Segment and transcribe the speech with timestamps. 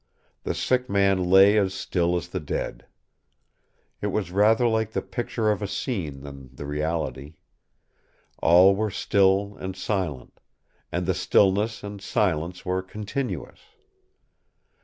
[0.45, 2.87] The sick man lay as still as the dead.
[4.01, 7.35] It was rather like the picture of a scene than the reality;
[8.41, 10.39] all were still and silent;
[10.91, 13.59] and the stillness and silence were continuous.